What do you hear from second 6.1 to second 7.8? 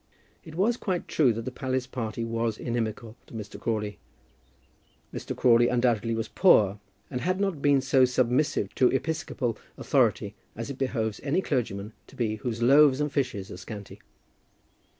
was poor, and had not